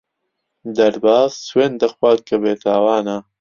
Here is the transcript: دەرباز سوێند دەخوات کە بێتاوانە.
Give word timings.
دەرباز 0.77 1.31
سوێند 1.47 1.75
دەخوات 1.83 2.19
کە 2.27 2.35
بێتاوانە. 2.43 3.17